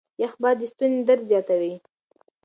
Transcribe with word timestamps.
يخ 0.23 0.33
باد 0.43 0.55
د 0.59 0.61
ستوني 0.71 0.99
درد 1.07 1.23
زياتوي. 1.31 1.73